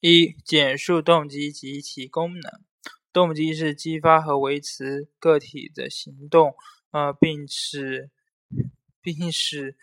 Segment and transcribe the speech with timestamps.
[0.00, 2.60] 一、简述动机及其功能。
[3.12, 6.54] 动机是激发和维持个体的行动，
[6.92, 8.10] 呃，并使
[9.00, 9.76] 并使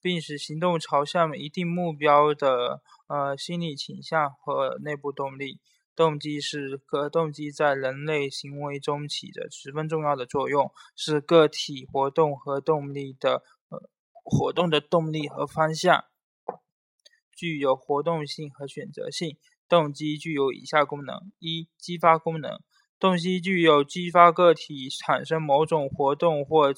[0.00, 5.60] 并使行动朝向一定目标的呃心理倾向和内部动力。
[5.94, 13.88] 动机是个动机在人类行为中起着十分重要的作用，是个体活动和动力的呃
[14.24, 16.04] 活动的动力和方向，
[17.36, 19.36] 具有活动性和选择性。
[19.68, 22.60] 动机具有以下功能：一、激发功能。
[22.98, 26.72] 动机具有激发个体产生某种活动或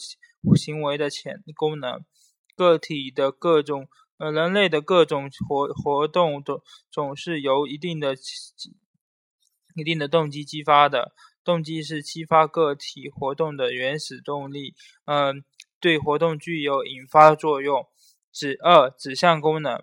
[0.57, 2.05] 行为的潜功能。
[2.55, 8.15] 个体的各种呃人类的各种活活动总总是由一定的。
[9.79, 11.13] 一定的动机激发的
[11.45, 15.45] 动机是激发个体活动的原始动力，嗯，
[15.79, 17.85] 对活动具有引发作用。
[18.33, 19.79] 指二指向功能，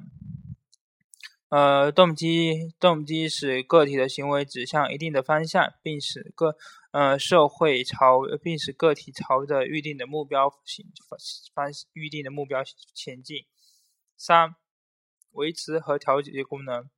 [1.53, 6.55] 呃，动机动机使个体的行为指向一定的方向，并使个
[6.89, 10.83] 呃社会朝，并使个体朝着预定的目标行
[11.53, 12.63] 方预定的目标
[12.95, 13.45] 前进。
[14.17, 14.55] 三
[15.33, 16.89] 维持和调节功能。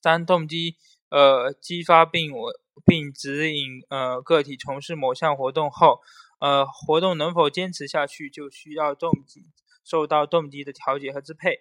[0.00, 0.76] 当动机
[1.08, 2.52] 呃激发并我
[2.84, 6.00] 并指引呃个体从事某项活动后，
[6.38, 9.46] 呃活动能否坚持下去，就需要动机
[9.86, 11.60] 受到动机的调节和支配。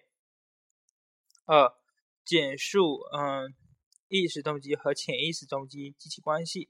[1.46, 1.72] 二、
[2.26, 3.54] 简述嗯
[4.10, 6.70] 意识动机和潜意识动机及其关系。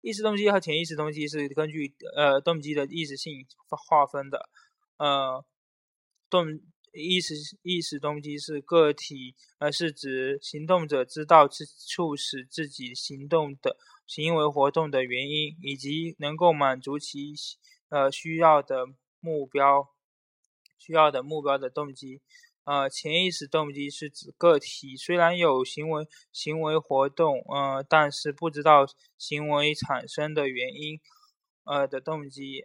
[0.00, 4.48] 意识动机和潜意识动机是根据呃动机的意识性划分的。
[4.96, 5.44] 呃
[6.28, 6.60] 动。
[6.96, 17.34] 意识意识动机是个体，呃，是指行动者知道促促使自己行动的行为活动的原因，以及能够满足其
[17.88, 18.86] 呃需要的
[19.18, 19.88] 目标
[20.84, 22.20] 需要的目标的动机。
[22.64, 28.86] 呃，潜意识动机是指个体虽然有行为行为活动，呃，但是不知道
[29.18, 31.00] 行为产生的原因，
[31.64, 32.64] 呃的动机。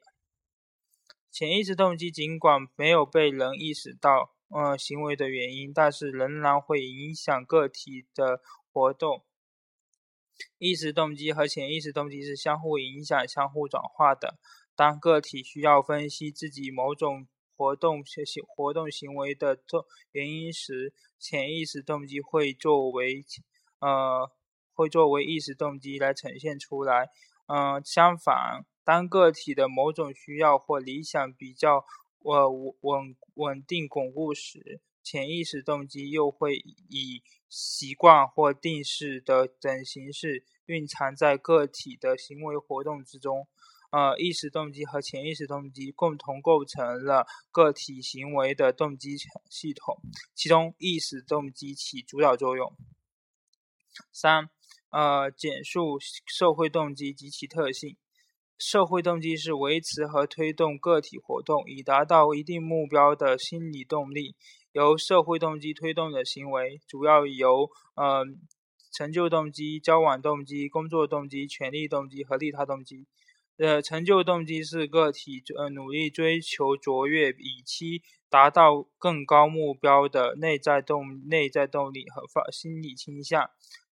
[1.31, 8.41] 潜意识动机尽管没有被人意识到，呃，行为的原因，但是仍然会影响个体的
[8.71, 9.23] 活动。
[10.57, 14.39] 意识动机和潜意识动机是相互影响、相互转化的。
[14.75, 17.27] 当个体需要分析自己某种
[17.59, 19.83] 活动行活动行为的动
[20.13, 23.25] 原因时，潜意识动机会作为
[23.79, 24.31] 呃
[24.73, 27.09] 会作为意识动机来呈现出来。
[27.47, 28.65] 嗯，相反。
[28.85, 31.85] 当个体的某种需要或理想比较
[32.23, 43.47] 呃稳稳定巩固时，潜意识动机又会以习惯或定式的等形式蕴藏在个体的行为活动之中。
[43.91, 49.17] 呃，意识动机和潜意识动机共同构成了个体行为的动机
[49.49, 50.01] 系统，
[50.35, 52.75] 其中意识动机起主导作用。
[54.11, 54.49] 三，
[54.91, 57.97] 呃，简述社会动机及其特性。
[58.57, 64.35] 社会动机是维持和推动个体活动以达到一定目标的心理动力。
[64.73, 68.23] 由社会动机推动的行为，主要由呃
[68.91, 73.07] 成就动机、交往动机、工作动机、权利动机和利他动机。
[73.59, 83.49] 呃，成就动机是个体呃努力追求卓越，以期达到更高目标的内在动内在动力和发心理倾向。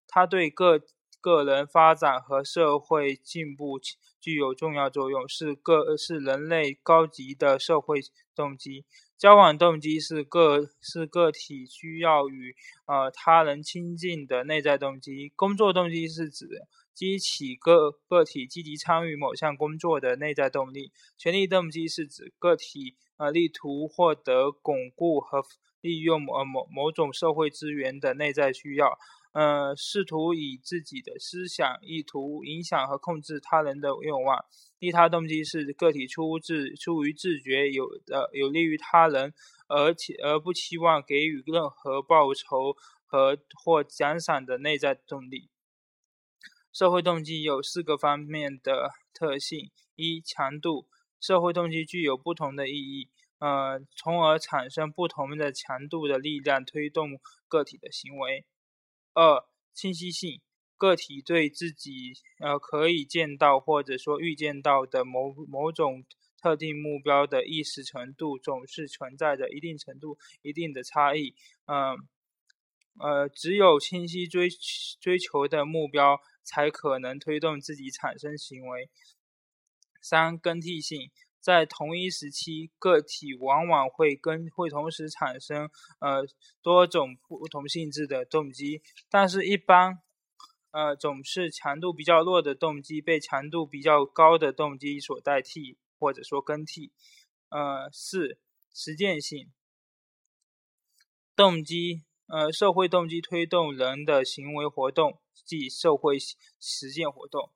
[0.08, 0.82] 它对个
[1.22, 3.80] 个人发展和社会进步。
[4.20, 8.02] 具有重要作用，是个是人类高级的社会
[8.36, 8.84] 动机。
[9.18, 12.54] 交往动机是个是个体需要与
[12.88, 15.32] 呃他人亲近的内在动机。
[15.36, 16.46] 工作动机是指
[16.98, 20.92] 激起个个体积极参与某项工作的内在动力。
[21.16, 25.44] 权力动机是指个体呃力图获得、巩固和
[25.80, 28.98] 利用某某某种社会资源的内在需要。
[29.34, 34.44] 呃，试图以自己的思想意图影响和控制他人的愿望。
[34.80, 39.32] 利他动机是个体出自出于自觉有呃有利于他人，
[39.68, 45.52] 而且而不期望给予任何报酬和或奖赏的内在动力。
[46.78, 50.88] 社会动机有四个方面的特性：一、强度，
[51.20, 53.10] 社会动机具有不同的意义，
[53.40, 58.46] 呃，从而产生不同的强度的力量推动个体的行为。
[59.16, 59.44] 二、
[59.74, 60.40] 清晰性，
[60.78, 66.06] 个体对自己呃可以见到或者说预见到的某某种
[66.40, 71.34] 特定目标的意识程度，总是存在着一定程度一定的差异。
[71.66, 71.98] 嗯，
[73.00, 74.48] 呃，只有清晰追
[75.02, 78.90] 追求的目标，才可能推动自己产生行为。
[80.02, 81.12] 三、更替性。
[81.40, 86.26] 在同一时期，个体往往会跟会同时产生呃
[86.62, 90.02] 多种不同性质的动机，但是一般
[90.72, 96.92] 呃总是强度比较弱的动机被强度比较高的动机所代替或者说更替。
[97.50, 98.38] 呃，四
[98.74, 99.50] 实践性
[101.34, 107.52] 动机，呃，社会动机推动人的行为活动，即社会实践活动。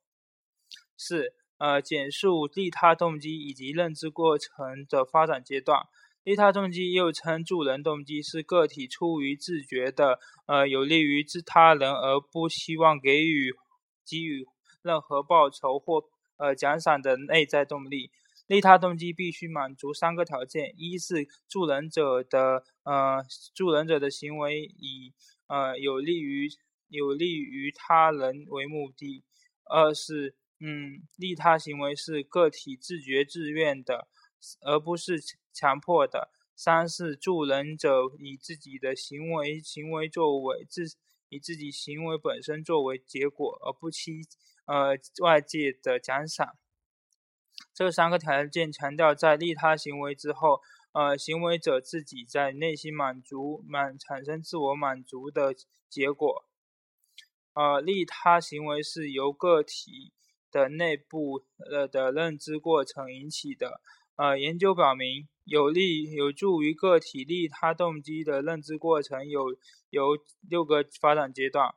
[0.97, 5.81] 四，呃，简述利他动机以及认知过程的发展阶段。
[6.23, 13.51] 利他动机又称助人动机，是个体出于自觉的，呃，有利于自他人而不希望给予
[14.05, 14.45] 给予
[14.83, 16.03] 任何报酬或
[16.37, 18.11] 呃奖赏的内在动力。
[18.51, 23.23] 利他动机必须满足三个条件：一是助人者的呃
[23.55, 25.13] 助人者的行为以
[25.47, 26.49] 呃有利于
[26.89, 29.23] 有利于他人为目的；
[29.63, 34.09] 二是嗯利他行为是个体自觉自愿的，
[34.65, 35.21] 而不是
[35.53, 40.83] 强迫的；三是助人者以自己的行为行为作为自
[41.29, 44.19] 以自己行为本身作为结果，而不期
[44.65, 46.57] 呃外界的奖赏。
[47.81, 50.61] 这三个条件强调，在利他行为之后，
[50.91, 55.55] 呃，行为者自己在内心满足、满产生自我满足的
[55.89, 56.45] 结果。
[57.55, 60.13] 呃，利他行为是由个体
[60.51, 63.81] 的内部呃的认知过程引起的。
[64.15, 69.55] 呃，研究表明，有利有助于个体利他动机的认知过程有
[69.89, 71.73] 有六个发展阶段。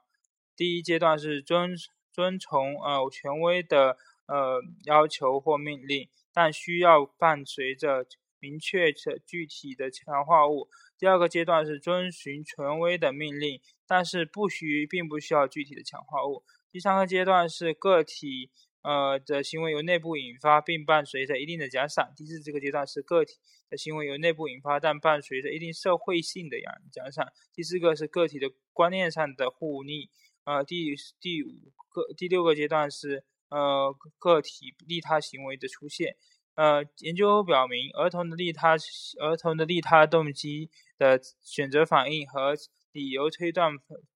[0.55, 1.75] 第一阶段是遵
[2.13, 3.97] 遵从呃权威的。
[4.27, 8.07] 呃，要求或命令，但需要伴随着
[8.41, 10.69] 明确的具体的强化物。
[10.99, 16.43] 第二个阶段是遵循权威的命令，但是不需并不需要具体的强化物。
[16.73, 18.51] 第三个阶段是个体
[18.83, 22.13] 呃的行为由内部引发，并伴随着一定的奖赏。
[22.17, 23.35] 第四这个阶段是个体
[23.69, 27.27] 的行为由内部引发，但伴随着一定社会性的奖奖赏。
[27.53, 30.11] 第四个是个体的观念上的互利。
[30.45, 33.25] 呃，第第五个第六个阶段是。
[33.55, 36.17] 呃，个体利他行为的出现。
[36.57, 38.77] 呃，研究表明，儿童的利他、
[39.21, 42.55] 儿童的利他动机的选择反应和
[42.91, 43.73] 理由推断、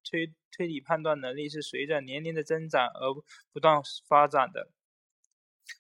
[0.09, 3.15] 推推理判断能力是随着年龄的增长而
[3.53, 4.71] 不断发展的。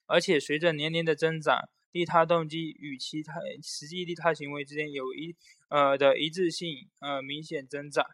[0.06, 5.34] 而且，随着年龄的增长，利他动机与其他实际利他行为之间有一
[5.68, 8.06] 呃的一致性呃明显增长。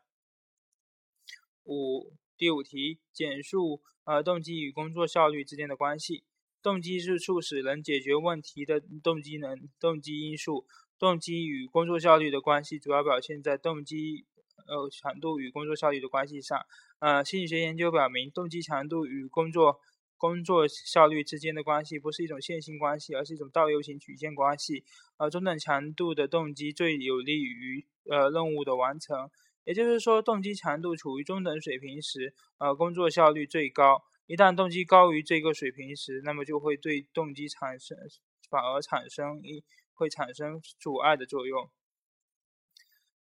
[1.66, 2.12] 五。
[2.36, 6.24] 第五题，简述呃动机与工作效率之间的关系。
[6.62, 10.66] 动机是促使人解决问题的动机能动机因素。
[10.98, 14.24] 动机与工作效率的关系主要表现在动机
[14.66, 16.58] 呃强度与工作效率的关系上。
[17.00, 19.78] 呃，心理学研究表明，动机强度与工作
[20.16, 24.84] 工作效率之间的关系不是一种线性关系，而是一种倒 U 型曲线关系。
[25.18, 29.30] 呃，中等强度的动机最有利于呃任务的完成。
[29.64, 34.04] 也就是说，动机强度处于中等水平时，呃，工作效率最高。
[34.26, 37.96] 一旦动机高于这个水平时，那么就会对动机产生
[38.48, 41.70] 反而产生一会产生阻碍的作用。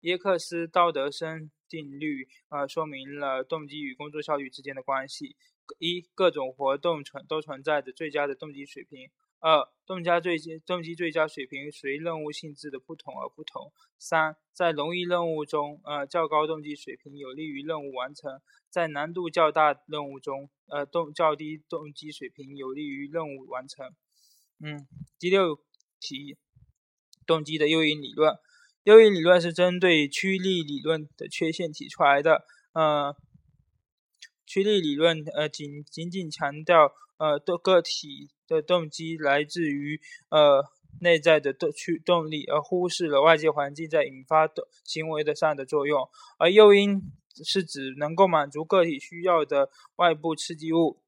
[0.00, 5.36] 耶克斯道德森定律呃说明了动机与工作效率之间的关系：
[5.78, 9.10] 一，各种活动存都存在着最佳的动机水平。
[9.42, 13.72] 二、动机最动机最佳水平随任务性质的不同而不同。
[13.98, 18.38] 三、在容易任务中，呃，较高动机水平有利于任务完成；
[18.70, 23.84] 在难度较大任务中，呃，动较低动机水平有利于任务完成。
[24.60, 24.86] 嗯，
[25.18, 25.58] 第六
[25.98, 26.38] 题，
[27.26, 28.36] 动机的诱因理论。
[28.84, 32.44] 诱因理论是针对趋力理论的缺陷提出来的。
[32.74, 33.16] 呃，
[34.46, 38.30] 驱力理论呃仅仅仅强调呃的个体。
[38.52, 40.64] 的动机来自于呃
[41.00, 46.08] 内在的动驱动力，而忽视了外界环境在引发的行为的上的作用。
[46.38, 47.00] 而诱因
[47.44, 51.02] 是指能够满足个体需要的外部刺激物，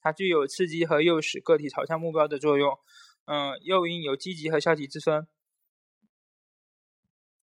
[0.00, 2.78] 它具有刺激和诱使个体朝向目标的作用。
[3.24, 5.26] 嗯，诱因有积极和消极之分。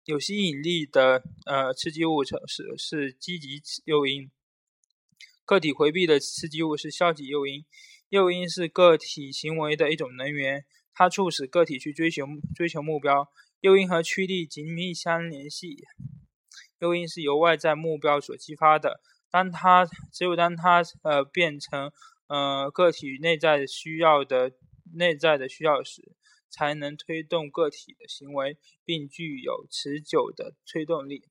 [0.04, 2.36] 有吸引力的呃刺激物是
[2.78, 4.30] 是积极诱因，
[5.44, 7.64] 个体回避的刺激物是消极诱因。
[8.08, 13.28] 诱因是个体行为的一种能源，它促使个体去追求追求目标。
[13.60, 15.76] 诱因和驱力紧密相联系。
[16.78, 21.90] 诱因是由外在目标所激发的，当它只有当它呃变成
[22.28, 24.52] 呃个体内在需要的
[24.94, 26.14] 内在的需要时，
[26.50, 31.24] 才能推动个体的行为，并具有持久的推动力。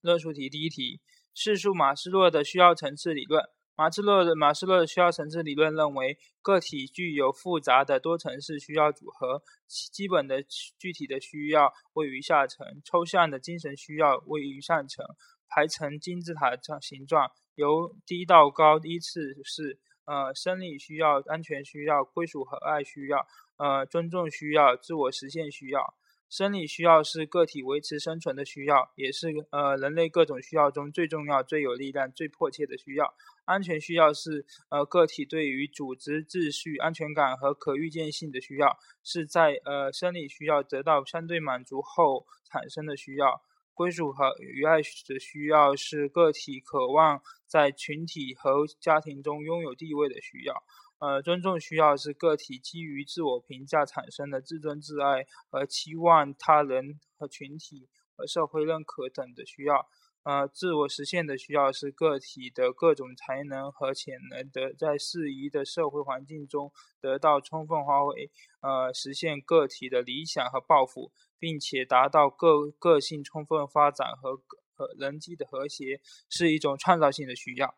[0.00, 1.00] 论述题第一题：
[1.32, 3.44] 试述马斯洛的需要层次理论。
[3.76, 10.44] 马斯洛的马斯洛的需要层次理论认为，个体具有复杂的多层次需要组合，基本的
[10.78, 15.04] 具体的需要位于下层，抽象的精神需要位于上层，
[15.48, 23.26] 排成金字塔状形状，由低到高依次是呃生理需要、安全需要、归属和爱需要、
[23.56, 25.94] 呃尊重需要、自我实现需要。
[26.34, 33.14] 生理需要是个体维持生存的需要，也是呃人类各种需要中最重要、最有力量、最迫切的需要。
[33.44, 43.40] 安全需要是呃个体对于组织秩序、安全感和可预见性的需要，是在呃生理需要得到相对满足后产生的需要。
[43.72, 50.64] 归属和与爱的需要是个体渴望在群体和家庭中拥有地位的需要。
[50.98, 59.86] 呃，尊重需要是个体基于自我评价产生的自尊自爱和期望他人和群体和社会认可等的需要。
[60.22, 68.30] 呃，自我实现的需要是个体的各种才能和潜能的在适宜的社会环境中得到充分发挥，
[68.62, 74.36] 呃，实现个体的理想和抱负，并且达到个个性充分发展和
[74.74, 77.74] 和人际的和谐，是一种创造性的需要。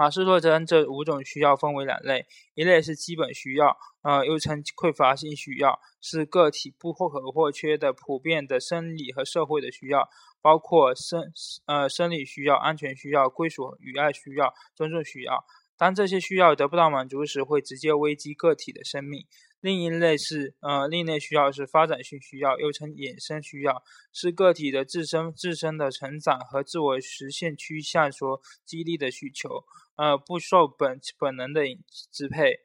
[0.00, 10.08] 马斯洛将这五种需要分为两类，一类是基本需要，呃，又称匮乏性需要，是个体不可或缺的普遍的生理和社会的需要，
[10.40, 11.30] 包括生
[11.66, 15.44] 呃生理需要、安全需要、归属与爱需要、尊重需要。
[15.76, 19.26] 当这些需要得不到满足时，会直接危及个体的生命。
[19.60, 29.64] 另一类是，呃，另一类需要是发展性需要，又称衍生需要，是个体的自身自身的成长和自我实现趋向所激励的需求，
[29.96, 31.62] 呃，不受本本能的
[32.10, 32.60] 支配，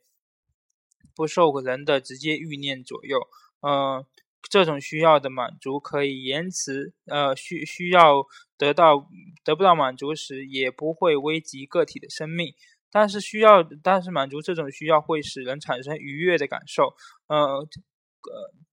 [1.13, 3.19] 不受人的直接欲念左右，
[3.59, 4.05] 呃，
[4.49, 8.25] 这种需要的满足可以延迟，呃，需需要
[8.57, 9.09] 得到
[9.43, 12.53] 得不到满足时，也不会危及个体的生命。
[12.97, 16.93] 但是需要，但是满足这种需要会使人产生愉悦的感受。
[17.27, 17.67] 呃，呃，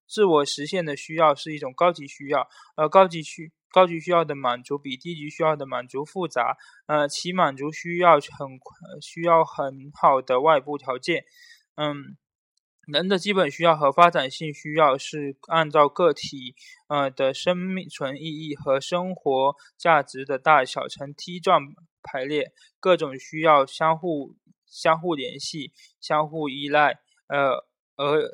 [0.06, 2.46] 自我实现的需要是一种高级需要。
[2.76, 6.56] 呃，高级需高级需要的满足比低级需要的满足复杂。
[6.86, 8.60] 呃，其满足需要很
[9.00, 11.24] 需要很好的外部条件。
[11.74, 12.16] 嗯，
[12.86, 16.54] 人的基本需要和发展性需要是按照个体
[16.86, 21.60] 呃的生命存意义和生活价值的大小呈梯状。
[22.02, 24.34] 排列各种需要相互
[24.66, 27.66] 相互联系、相互依赖，呃，
[27.96, 28.30] 而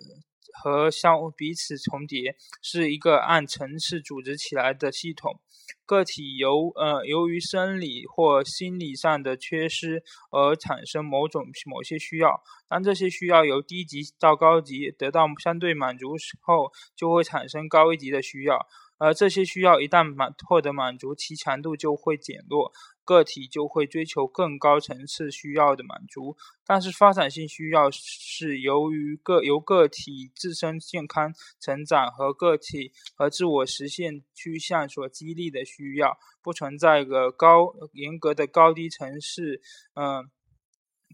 [0.63, 5.41] 和相互彼此重叠，是一个按层次组织起来的系统。
[5.85, 18.67] 个体由呃由于生理或心理上的缺失而产生某种某些需要，当这些需要由低级到高级得到相对满足时候，就会产生高一级的需要。
[18.99, 22.73] 而这些需要一旦满获得满足，其强度就会减弱。
[23.05, 26.37] 个体就会追求更高层次需要的满足，
[26.67, 39.63] 但是发展性需要是由于个由个体自身健康成长和个体和自我实现趋向所激励的需要，不存在个高严格的高低层次，
[39.95, 40.31] 嗯，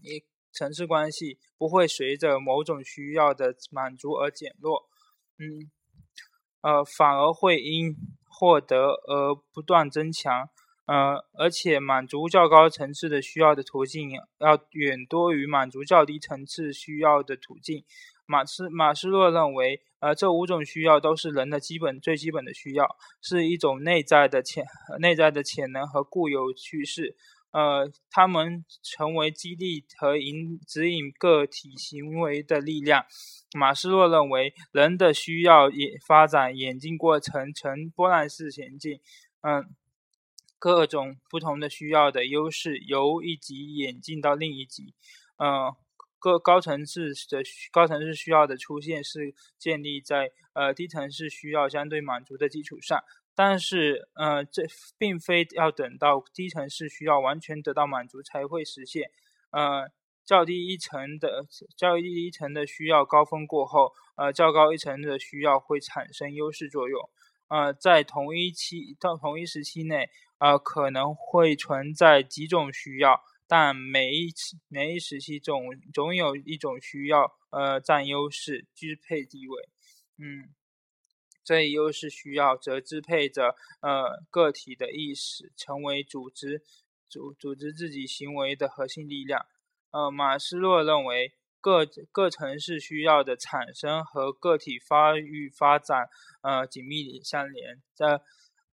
[0.03, 4.89] 一层次关系不会随着某种需要的满足而减弱，
[5.37, 5.71] 嗯，
[6.65, 7.95] 呃，反而会因
[8.27, 10.49] 获得而不断增强。
[10.87, 17.83] 呃，而且满足较高层次的需要的途径要远多于满足较低层次需要的途径。
[18.27, 22.87] 马斯马斯洛认为，呃，这五种需要都是人的基本最基本的需要，
[23.21, 24.65] 是一种内在的潜
[24.99, 27.15] 内在的潜能和固有趋势。
[27.55, 33.05] 呃，他们成为激励和引指引个体行为的力量。
[33.57, 38.99] 马斯洛认为，人的需要演发展演进过程呈波浪式前进。
[39.41, 39.73] 嗯。
[40.57, 44.95] 各种不同的需要的优势由一级演进到另一级，
[45.37, 45.75] 呃，
[46.17, 53.03] 各高层次的高层次需要的出现是建立在呃低层次需要相对满足的基础上，
[53.35, 54.63] 但是呃这
[54.97, 59.11] 并非要等到低层次需要完全得到满足才会实现，
[59.51, 59.91] 呃
[60.25, 67.09] 较低一层的较低一层的需要高峰过后，呃较高一层的需要会产生优势作用，
[67.49, 70.09] 呃在同一期到同一时期内。
[70.37, 79.69] 呃，可能会存在几种需要，但每一次每一时期总总有一种需要呃占优势，支配地位。
[80.17, 80.53] 嗯，
[81.45, 86.63] 这一优势需要则支配着呃个体的意识，成为组织
[87.07, 89.45] 组组织自己行为的核心力量。
[89.91, 96.09] 呃，马斯洛认为各各层次需要的产生和个体发育发展
[96.41, 97.81] 呃紧密相连。
[97.93, 98.19] 在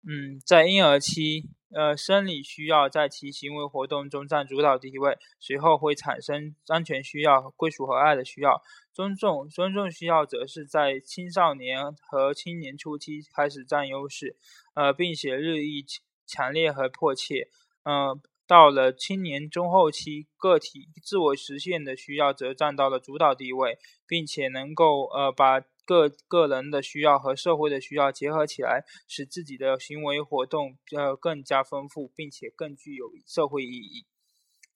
[0.03, 8.63] 嗯，在婴儿期，呃，生理需要在其行为活动中占主导地位，随后会产生安全需要、归属和爱的需要。
[8.93, 14.37] 尊重尊重需要则是在青少年和青年初期开始占优势，
[14.75, 15.85] 呃，并且日益
[16.27, 17.49] 强烈和迫切。
[17.85, 25.63] 嗯，到了青年中后期，个体自我实现的需要则占到了主导地位，并且能够呃把。
[25.91, 34.07] 个个人的需要和社会的需要结合起来，使自己的行为活动呃更加丰富，并且更具有社会意义。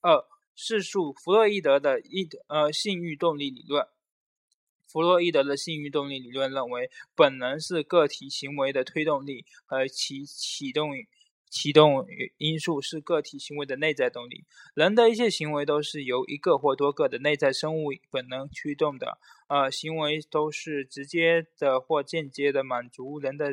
[0.01, 0.25] 二、
[0.57, 3.87] 叙述弗洛伊德的一呃性欲动力理论。
[4.89, 10.91] 弗洛伊德的性欲动力理论认为，本能是个体行为的推动力和其启动。
[11.55, 12.05] 启动
[12.39, 14.45] 因素是个体行为的内在动力。
[14.75, 23.53] 人的一切行为都是由一个或多个的内在生物本能驱动的，呃，行为都是直接的或间接的满足人的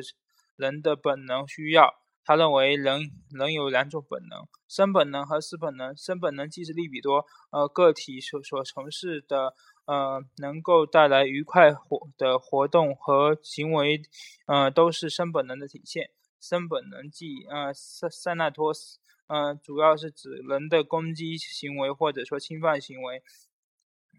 [0.56, 1.94] 人的本能需要。
[2.24, 5.96] 他认为人人有两种本能：生本能和死本能。
[5.96, 9.54] 生本能既是利比多，呃，个体所所从事的，
[9.86, 14.02] 呃，能够带来愉快活的活动和行为，
[14.46, 16.10] 呃，都是生本能的体现。
[16.42, 23.22] 生本能即呃塞塞纳托斯，呃主要是指人的攻击行为或者说侵犯行为。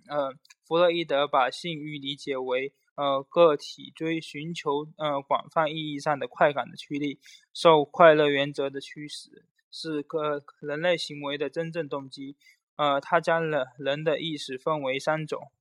[0.08, 0.34] 呃，
[0.66, 7.20] 弗洛伊德把性欲理解为呃个体追寻求呃广泛意义上的快感的驱力，
[7.54, 12.36] 受快乐原则的驱使，是个人类行为的真正动机。
[12.76, 15.52] 呃，他将了人的意识分为三种：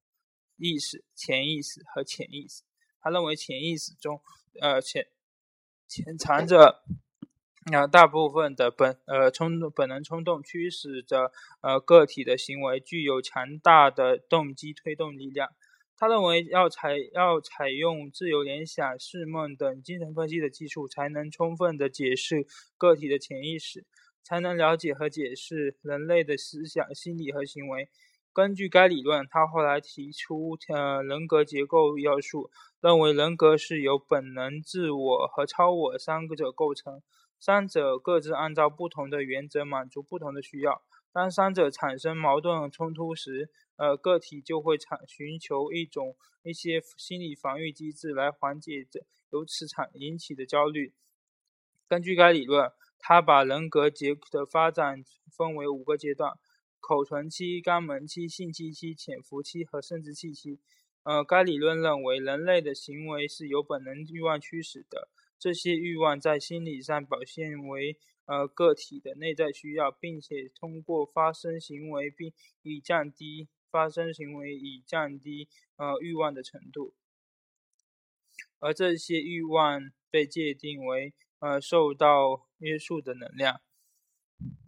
[0.56, 2.62] 意识、潜意识和潜意识。
[3.00, 4.20] 他认为潜意识中，
[4.60, 5.06] 呃潜
[5.92, 6.82] 潜藏着
[7.70, 11.30] 呃大部分的本呃冲动本能冲动，驱使着
[11.60, 15.50] 呃个体的行为，具有强大的动机推动力量。
[15.98, 22.46] 他认为要采要采用自由联想、释梦等精神分析的技术，才能充分的解释
[22.78, 23.84] 个体的潜意识，
[24.24, 27.90] 才能了解和解释人类的思想、心理和行为。
[28.34, 37.02] 根据该理论，他后来提出呃人格结构要素，认为人格是由本能、自我和超我三个者构成，
[37.38, 40.80] 三者各自按照不同的原则满足不同的需要。
[41.12, 50.94] 当三者产生矛盾冲突时，呃个体就会产寻求一种一些心理防御机制来缓解这由此产引起的焦虑。
[51.86, 55.04] 根据该理论，他把人格结的发展
[55.36, 56.32] 分为五个阶段。
[56.82, 60.58] 口唇期、肛门期、性器期、潜伏期和生殖器期。
[61.04, 65.08] 呃，该理论认为，人类的行为是由本能欲望驱使的。
[65.38, 76.94] 这些欲望在心理上表现为呃个体的内在需要，并且通过发生行为并以降低发生行为以降低呃欲望的程度。
[78.58, 83.60] 而这些欲望被界定为呃受到约束的能量。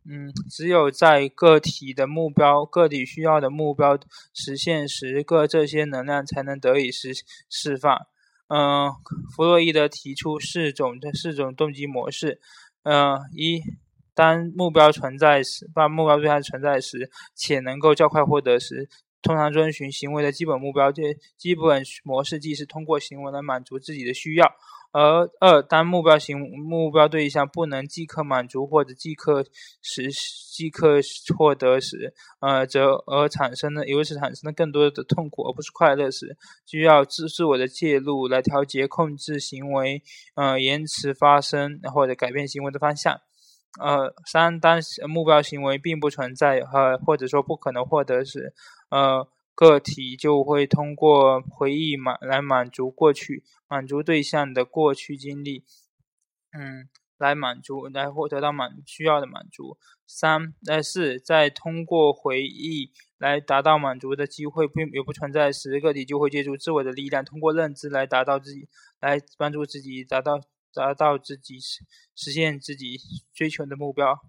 [0.07, 3.99] 嗯，只有在个体的目标、个体需要的目标
[4.35, 7.13] 实现时，各这些能量才能得以释
[7.49, 8.07] 释放。
[8.49, 8.91] 嗯，
[9.35, 12.39] 弗洛伊德提出四种的四种动机模式。
[12.83, 13.63] 嗯，一，
[14.15, 18.91] 当目标存在时，当目标对象存在时，且能够较快获得时，
[19.23, 20.93] 通常遵循行为的基本目标。
[20.93, 24.53] 这基本模式即是通过行为来满足自己的需要。
[24.95, 29.45] 而二，当目标行目标对象不能即刻满足或者即刻
[29.83, 30.09] 实
[30.53, 31.01] 即刻
[31.37, 40.01] 获得时，呃，则而产生的由此产生的更多的痛苦而不是快乐时，需要自自我的介入来调节控制行为，
[40.37, 43.21] 呃，延迟发生或者改变行为的方向。
[43.81, 48.55] 呃，三，当目标行为并不存在和或者说不可能获得时，
[48.91, 49.27] 呃。
[49.55, 55.65] 个体就会通过回忆满来满足过去满足对象的过去经历，
[56.53, 56.89] 嗯，
[57.19, 59.79] 来满足来获得到满需要的满足。
[60.07, 68.69] 三，呃四，在通过回忆来达到满足的机会并也不存在时，个体就会借助自我的力量，通过认知来达到自己，
[69.01, 70.41] 来帮助自己达到
[70.75, 72.99] 达到自己实实现自己
[73.33, 74.21] 追求的目标。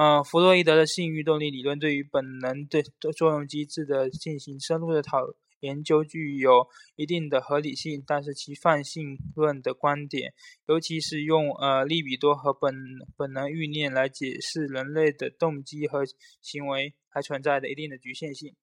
[0.00, 2.82] 呃，弗洛伊德的性欲动力理论对于本能的
[3.12, 5.18] 作用机制的进行深入的讨
[5.58, 10.32] 研究具有一定的合理性，但是其泛性论的观点，
[10.66, 12.74] 尤其是用呃利比多和本
[13.14, 16.02] 本能欲念来解释人类的动机和
[16.40, 18.56] 行为，还存在着一定的局限性。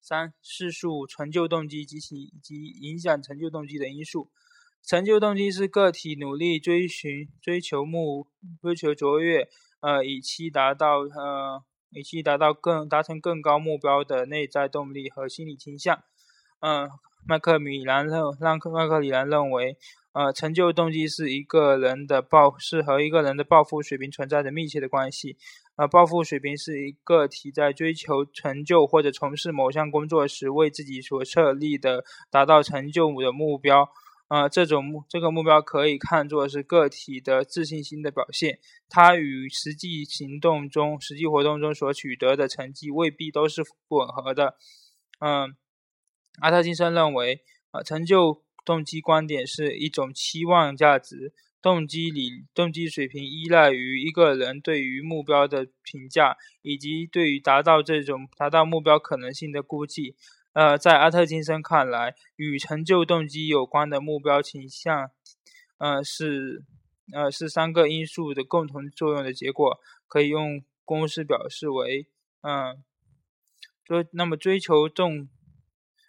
[0.00, 4.32] 三、叙述成就动机及其及影响成就动机的因素。
[4.82, 8.26] 成就动机是个体努力追寻、追求目、
[8.60, 9.48] 追求卓越。
[9.80, 16.02] 呃，以期达到呃，以期达到更达成更高目标的内在动力和心理倾向。
[16.60, 16.90] 嗯，
[17.26, 19.76] 麦克米兰认让麦克里兰认为，
[20.12, 25.36] 呃，成就动机是一个人的抱是和一个人的抱负水平存在着密切的关系。
[25.76, 33.88] 呃，抱负水平是一个体在追求成就或者从事某项工作时为自己所设立的达到成就的目标。
[34.28, 38.58] 呃，这种目这个目标可以看作是个体的自信心的表现。
[38.88, 44.56] 它与实际行动中、实际活动中所取得的成绩未必都是吻合的。
[45.20, 45.56] 嗯，
[46.40, 47.40] 阿特金森认为，
[47.72, 51.32] 呃，成就动机观点是一种期望价值。
[51.60, 60.14] 动机理动机水平依赖于一个人对于目标的评价，以及对于达到这种达到目标可能性的估计。
[60.54, 65.10] 呃，在阿特金森看来，与成就动机有关的目标倾向，
[65.78, 66.64] 呃，是
[67.12, 72.08] 呃是三个因素的共同作用的结果，可以用公式表示为，
[72.40, 72.82] 嗯，
[73.84, 75.28] 追那么追求动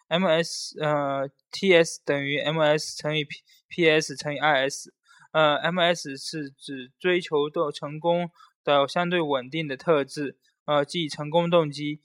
[0.08, 3.26] ，ms 呃 ts 等于 ms 乘以
[3.70, 4.88] ps 乘以 is，
[5.32, 8.32] 呃 ms 是指追求的成功
[8.64, 12.02] 的相对稳定的特质，呃，即成功动机。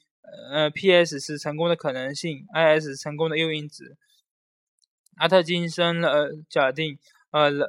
[0.51, 1.21] 呃，P.S.
[1.21, 2.97] 是成功的可能性，I.S.
[2.97, 3.97] 成功的诱因值。
[5.17, 6.99] 阿特金森呃假定，
[7.31, 7.69] 呃人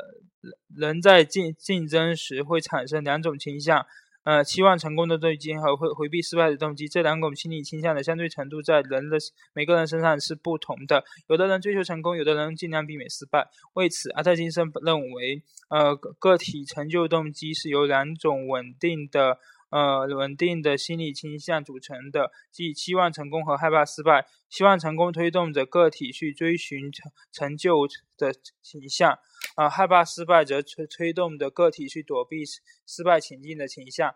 [0.75, 3.85] 人在竞竞争时会产生两种倾向，
[4.23, 6.87] 呃期望成功的动机和回回避失败的动机。
[6.87, 9.17] 这两种心理倾向的相对程度在人的
[9.53, 11.03] 每个人身上是不同的。
[11.27, 13.47] 有的人追求成功，有的人尽量避免失败。
[13.73, 19.39] 为此，阿特金森认为，呃个体成就动机是由两种稳定的。
[19.69, 24.25] 呃，稳定的心理倾向组成的，即期望成功和害怕失败。
[24.49, 29.19] 希望成功推动着个体去追寻成成就的倾向，
[29.55, 32.45] 啊，害怕失败则推推动着个体去躲避
[32.85, 34.15] 失败前进的倾向。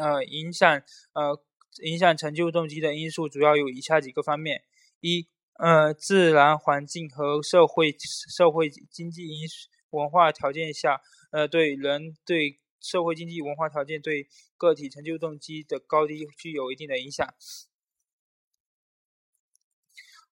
[0.00, 1.42] 呃，影响呃
[1.82, 4.62] 影响成就动机的因素主要有以下几个方面：
[5.00, 7.94] 一，呃，自然环境和社会
[8.30, 11.00] 社会经济因素文化条件下，
[11.32, 12.60] 呃，对人对。
[12.80, 17.26] 社会经济文化条件对个体成就动机的高低具有一定的影响。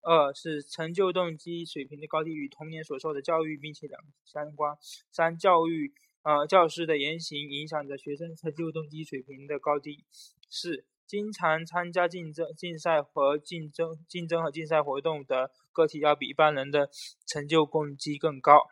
[0.02, 3.88] 二是成就动机水平的高低与童年所受的教育密切
[4.24, 4.76] 相关。
[5.10, 10.04] 三教育呃教师的言行影响着学生成就动机水平的高低。
[10.48, 16.88] 四经常参加竞争竞赛和竞争竞争和竞赛活动的个体要比一般人的
[17.26, 18.68] 成就动机更高。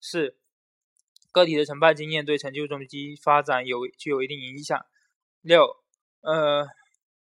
[0.00, 0.36] 四。
[1.34, 4.86] 个体的成败经验对成就动机发展有具有一定影响。
[5.40, 5.66] 六，
[6.20, 6.68] 呃，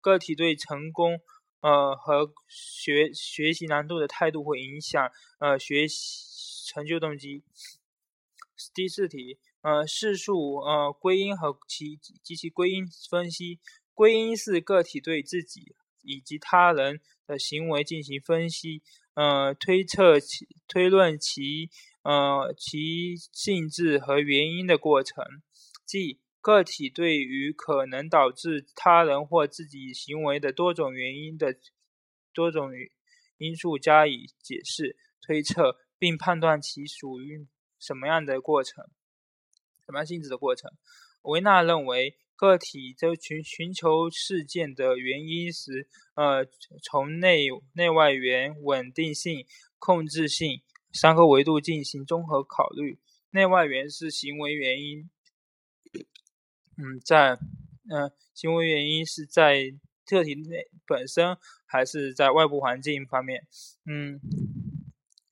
[0.02, 1.22] 个体对成功，
[1.60, 7.44] 呃和学学习难度的态度会影响，呃学习成就动机。
[8.74, 13.60] 第四题，呃，试述，呃，归因和其及其归因分析。
[13.94, 18.82] 归因是个体对自己以及他人的行为进行分析，
[19.13, 21.69] 呃，推测其推论其。
[22.04, 25.24] 呃，其性质和原因的过程，
[25.86, 31.56] 即个体对于可能导致他人或自己行为的多种原因的
[32.34, 32.71] 多种
[33.38, 37.47] 因素加以解释、推测，并判断其属于
[37.80, 38.84] 什么样的过程、
[39.86, 40.71] 什么样性质的过程。
[41.21, 46.44] 维纳认为，个体在寻寻求事件的原因时，呃，
[46.82, 49.46] 从内内外源、稳定性、
[49.78, 50.64] 控制性。
[50.94, 53.00] 三个维度进行综合考虑，
[53.30, 55.10] 内外源是行为原因，
[56.76, 57.40] 嗯，在
[57.90, 59.74] 嗯，行为原因是在
[60.06, 63.48] 个体内本身还是在外部环境方面，
[63.86, 64.20] 嗯，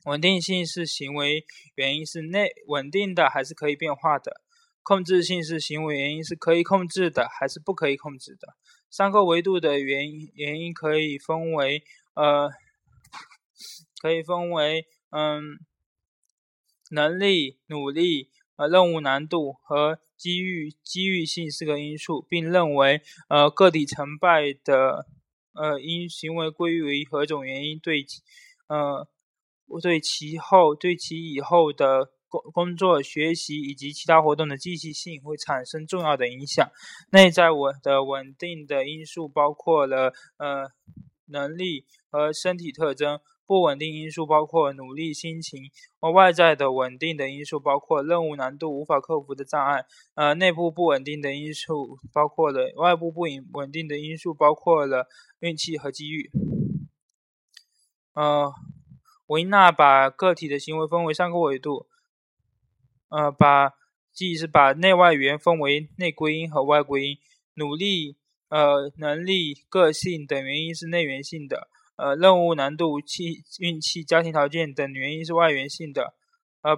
[0.05, 1.43] 稳定性是行为
[1.75, 4.39] 原因是内稳定的还是可以变化的，
[4.83, 8.55] 控制性是行为原因是可以控制的还是不可以控制的。
[8.89, 12.49] 三个维度的原因原因可以分为呃，
[14.01, 14.85] 可以分为。
[15.11, 15.57] 嗯，
[16.91, 25.07] 能力、努力、呃，任务难度和机遇、机遇性四个因素，并认为，呃，个体成败的，
[25.53, 28.05] 呃，因行为归于何种原因，对，
[28.67, 29.07] 呃，
[29.81, 36.71] 对其后、对其以后的工工作、学习以及其他活动的积极性会产生重要的影响。
[37.11, 40.71] 内在稳的稳定的因素包括了，呃，
[41.25, 43.19] 能力和身体特征。
[43.49, 49.85] 不稳定因素包括努力、心情；而外在的稳定的因素包括任务难度、无法克服的障碍。
[50.13, 53.21] 呃，内部不稳定的因素包括了外部不
[53.53, 55.07] 稳定的因素包括了
[55.39, 56.29] 运气和机遇。
[58.13, 58.53] 呃，
[59.25, 61.87] 维纳把个体的行为分为三个维度，
[63.09, 63.73] 呃，把
[64.13, 67.17] 即是把内外源分为内归因和外归因。
[67.55, 68.15] 努力、
[68.49, 71.67] 呃，能力、个性等原因是内源性的。
[71.97, 76.13] 呃，任务难度、气运气、家庭条件等原因是外源性的。
[76.61, 76.77] 呃，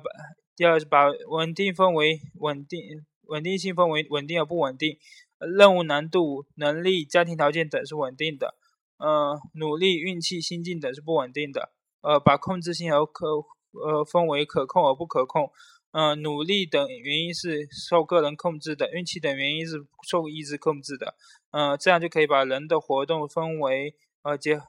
[0.55, 4.97] 第二是把稳定分为稳定、稳定性分为稳定和不稳定，
[5.37, 8.55] 任务难度、能力、家庭条件等是稳定的，
[8.97, 11.71] 呃，努力、运气、心境等是不稳定的。
[12.01, 13.27] 呃，把控制性和可
[13.73, 15.51] 呃分为可控和不可控。
[15.93, 21.15] 嗯，努力等原因是受个人控制的，运气等原因是受意志控制的。
[21.51, 24.61] 嗯，这样就可以把人的活动分为呃结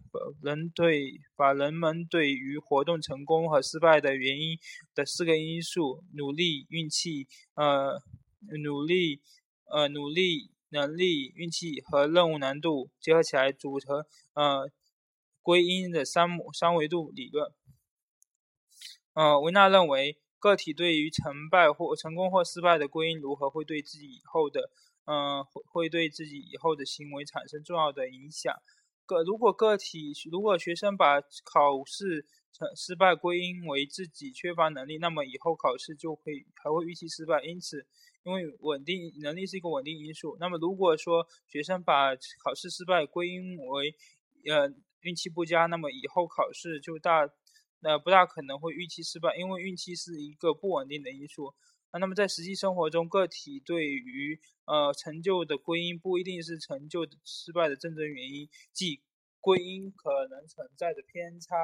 [0.42, 4.58] 人对把人们对于活动成功和失败的原因
[4.96, 8.02] 的四个因素：努力、运气、呃
[8.64, 9.20] 努力、
[9.70, 14.04] 呃努力能力、运气和任务难度结合起来组成
[14.35, 14.68] 呃
[15.40, 17.52] 归因的三三维度理论。
[19.14, 20.18] 呃，维纳认为。
[20.42, 24.72] 个体对于成败或成功或失败的归因如何，会对自己以后的，
[25.05, 28.52] 嗯，会会对自己以后的行为产生重要的影响。
[29.07, 37.40] 个如果个体如果学生把考试成失败归因为自己缺乏能力，那么以后考试就会还会预期失败。
[37.44, 37.87] 因此，
[38.24, 43.94] 因为稳定能力是一个稳定因素，那么如果说学生把考试失败归因为
[44.50, 44.68] 呃
[45.02, 47.31] 运气不佳，那么以后考试就大。
[47.82, 51.52] 那不大可能会预期失败，因为运气是一个不稳定的因素。
[51.90, 59.02] 啊，那么在实际生活中，个体对于呃成就的归因不一定是成就失败的真正原因，即
[59.40, 61.56] 归因可能存在的偏差。